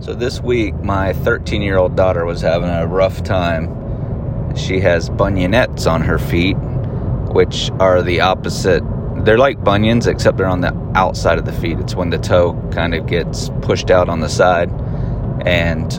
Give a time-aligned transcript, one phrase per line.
[0.00, 4.54] So this week, my 13 year old daughter was having a rough time.
[4.54, 6.56] She has bunionettes on her feet,
[7.34, 8.84] which are the opposite.
[9.24, 11.80] They're like bunions, except they're on the outside of the feet.
[11.80, 14.70] It's when the toe kind of gets pushed out on the side.
[15.44, 15.92] And,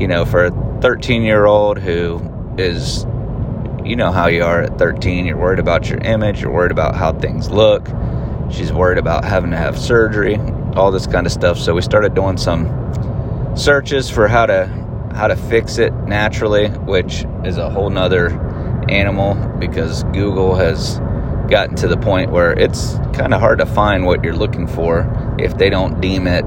[0.00, 3.04] you know, for a 13 year old who is,
[3.84, 6.94] you know how you are at 13, you're worried about your image, you're worried about
[6.94, 7.88] how things look.
[8.52, 10.38] She's worried about having to have surgery,
[10.78, 11.58] all this kind of stuff.
[11.58, 12.66] So we started doing some
[13.56, 14.66] searches for how to
[15.14, 18.30] how to fix it naturally, which is a whole nother
[18.88, 21.00] animal because Google has
[21.50, 25.36] gotten to the point where it's kind of hard to find what you're looking for
[25.38, 26.44] if they don't deem it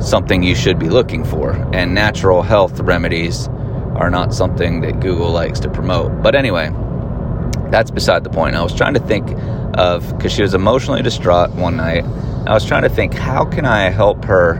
[0.00, 1.52] something you should be looking for.
[1.74, 3.48] And natural health remedies
[3.94, 6.22] are not something that Google likes to promote.
[6.22, 6.70] But anyway,
[7.70, 8.56] that's beside the point.
[8.56, 9.28] I was trying to think
[9.74, 12.04] of because she was emotionally distraught one night.
[12.46, 14.56] I was trying to think how can I help her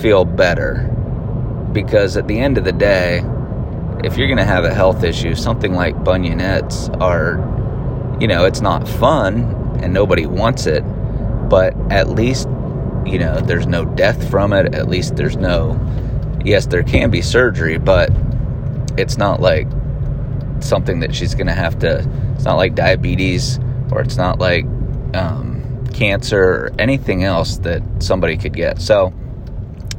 [0.00, 0.88] feel better?
[1.72, 3.22] Because at the end of the day,
[4.04, 7.38] if you're going to have a health issue, something like bunionettes are,
[8.20, 10.82] you know, it's not fun and nobody wants it,
[11.48, 12.48] but at least,
[13.04, 14.72] you know, there's no death from it.
[14.72, 15.80] At least there's no,
[16.44, 18.10] yes, there can be surgery, but
[18.96, 19.66] it's not like
[20.60, 23.58] something that she's going to have to, it's not like diabetes
[23.90, 24.64] or it's not like
[25.14, 25.51] um,
[25.92, 28.80] cancer or anything else that somebody could get.
[28.80, 29.10] So,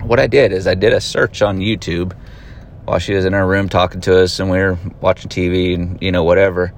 [0.02, 2.14] what I did is I did a search on YouTube
[2.86, 6.02] while she was in her room talking to us and we were watching TV and,
[6.02, 6.74] you know, whatever.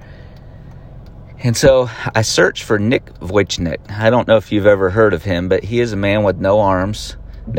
[1.39, 3.91] And so I searched for Nick Vujicic.
[3.91, 6.37] I don't know if you've ever heard of him, but he is a man with
[6.37, 7.17] no arms.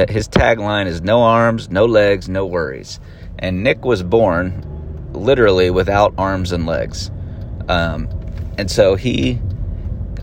[0.09, 2.98] His tagline is no arms, no legs, no worries.
[3.39, 7.11] And Nick was born literally without arms and legs.
[7.69, 8.09] Um,
[8.59, 9.41] and so he,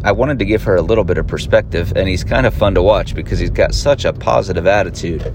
[0.06, 2.76] I wanted to give her a little bit of perspective, and he's kind of fun
[2.76, 5.34] to watch because he's got such a positive attitude.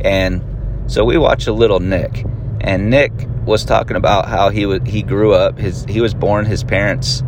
[0.00, 0.42] And
[0.86, 2.24] so we watched a little Nick,
[2.60, 3.12] and Nick
[3.44, 5.58] was talking about how he was he grew up.
[5.58, 6.46] His he was born.
[6.46, 7.24] His parents,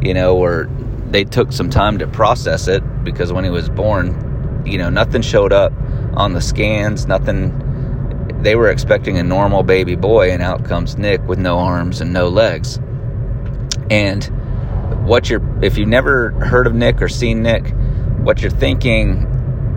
[0.00, 0.70] you know, were
[1.10, 5.20] they took some time to process it because when he was born, you know, nothing
[5.20, 5.72] showed up
[6.14, 7.06] on the scans.
[7.06, 7.58] Nothing.
[8.42, 12.10] They were expecting a normal baby boy, and out comes Nick with no arms and
[12.10, 12.78] no legs.
[13.90, 14.30] And
[15.04, 17.72] what you're if you've never heard of Nick or seen Nick,
[18.20, 19.28] what you're thinking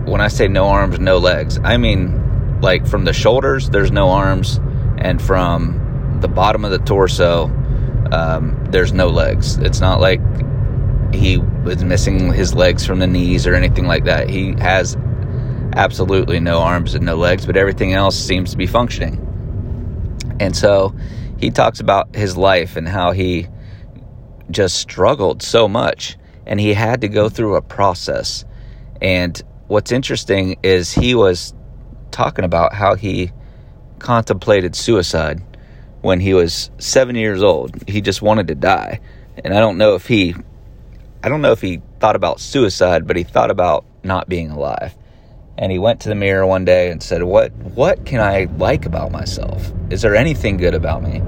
[0.06, 4.10] when I say no arms, no legs, I mean like from the shoulders, there's no
[4.10, 4.60] arms,
[4.98, 7.46] and from the bottom of the torso,
[8.12, 9.58] um, there's no legs.
[9.58, 10.20] It's not like
[11.14, 14.28] he was missing his legs from the knees or anything like that.
[14.28, 14.96] He has
[15.74, 19.22] absolutely no arms and no legs, but everything else seems to be functioning.
[20.40, 20.94] And so
[21.38, 23.48] he talks about his life and how he
[24.50, 28.44] just struggled so much and he had to go through a process.
[29.02, 31.54] And what's interesting is he was
[32.10, 33.32] talking about how he
[33.98, 35.42] contemplated suicide
[36.02, 37.88] when he was 7 years old.
[37.88, 39.00] He just wanted to die.
[39.44, 40.34] And I don't know if he
[41.24, 44.94] I don't know if he thought about suicide, but he thought about not being alive.
[45.58, 48.86] And he went to the mirror one day and said, "What what can I like
[48.86, 49.72] about myself?
[49.90, 51.22] Is there anything good about me?"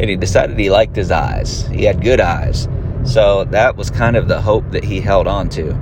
[0.00, 1.66] And he decided he liked his eyes.
[1.66, 2.66] He had good eyes.
[3.04, 5.72] So that was kind of the hope that he held on to.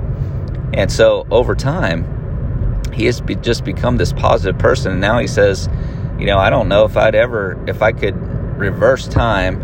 [0.73, 2.03] And so over time,
[2.91, 4.91] he has be, just become this positive person.
[4.91, 5.69] And now he says,
[6.19, 8.17] you know, I don't know if I'd ever, if I could
[8.57, 9.61] reverse time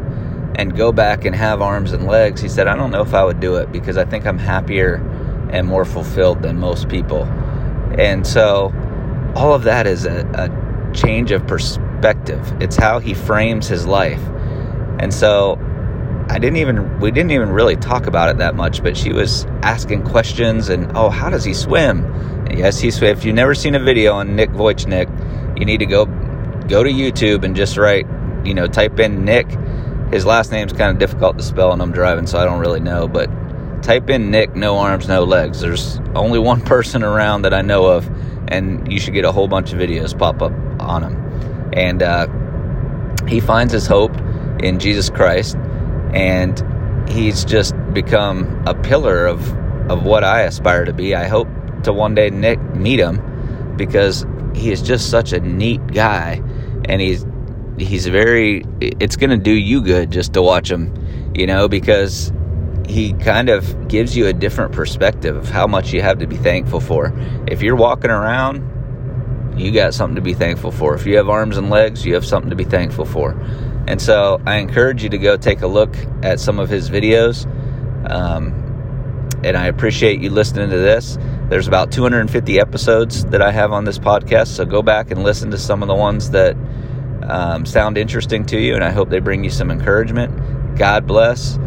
[0.55, 2.39] and go back and have arms and legs.
[2.39, 4.95] He said, I don't know if I would do it because I think I'm happier
[5.51, 7.25] and more fulfilled than most people.
[7.99, 8.73] And so
[9.35, 12.41] all of that is a, a change of perspective.
[12.61, 14.21] It's how he frames his life.
[14.99, 15.59] And so
[16.29, 19.45] I didn't even we didn't even really talk about it that much, but she was
[19.61, 22.05] asking questions and oh, how does he swim?
[22.45, 23.15] And yes, he swim.
[23.15, 26.89] If you've never seen a video on Nick Vujicic, you need to go go to
[26.89, 28.07] YouTube and just write,
[28.43, 29.47] you know, type in Nick.
[30.11, 32.79] His last name's kind of difficult to spell and I'm driving, so I don't really
[32.79, 33.29] know, but
[33.83, 35.61] type in Nick no arms, no legs.
[35.61, 38.09] There's only one person around that I know of
[38.47, 41.69] and you should get a whole bunch of videos pop up on him.
[41.73, 42.27] And uh,
[43.27, 44.15] he finds his hope
[44.59, 45.55] in Jesus Christ,
[46.13, 49.51] and he's just become a pillar of
[49.89, 51.15] of what I aspire to be.
[51.15, 51.47] I hope
[51.83, 54.25] to one day Nick meet him because
[54.55, 56.41] he is just such a neat guy,
[56.85, 57.25] and he's
[57.77, 58.63] he's very.
[58.81, 60.93] It's to do you good just to watch him,
[61.35, 62.31] you know, because
[62.87, 66.37] he kind of gives you a different perspective of how much you have to be
[66.37, 67.11] thankful for.
[67.47, 68.75] If you're walking around
[69.57, 70.95] you got something to be thankful for.
[70.95, 73.33] If you have arms and legs, you have something to be thankful for.
[73.87, 77.45] And so I encourage you to go take a look at some of his videos.
[78.09, 78.65] Um,
[79.43, 81.17] and I appreciate you listening to this.
[81.49, 85.51] There's about 250 episodes that I have on this podcast, so go back and listen
[85.51, 86.57] to some of the ones that
[87.21, 90.77] um, sound interesting to you, and I hope they bring you some encouragement.
[90.77, 91.57] God bless.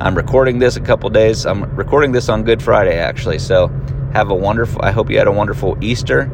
[0.00, 1.44] I'm recording this a couple days.
[1.46, 3.40] I'm recording this on Good Friday, actually.
[3.40, 3.68] So
[4.12, 6.30] have a wonderful, I hope you had a wonderful Easter,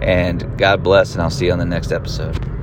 [0.00, 2.53] and God bless, and I'll see you on the next episode.